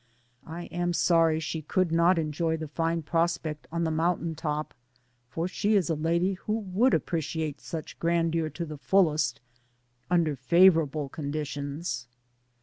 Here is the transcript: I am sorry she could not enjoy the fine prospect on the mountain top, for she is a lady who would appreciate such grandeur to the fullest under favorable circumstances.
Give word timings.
I 0.47 0.63
am 0.71 0.93
sorry 0.93 1.39
she 1.39 1.61
could 1.61 1.91
not 1.91 2.17
enjoy 2.17 2.57
the 2.57 2.67
fine 2.67 3.03
prospect 3.03 3.67
on 3.71 3.83
the 3.83 3.91
mountain 3.91 4.33
top, 4.33 4.73
for 5.29 5.47
she 5.47 5.75
is 5.75 5.91
a 5.91 5.95
lady 5.95 6.33
who 6.33 6.57
would 6.57 6.95
appreciate 6.95 7.61
such 7.61 7.99
grandeur 7.99 8.49
to 8.49 8.65
the 8.65 8.79
fullest 8.79 9.41
under 10.09 10.35
favorable 10.35 11.07
circumstances. 11.07 12.07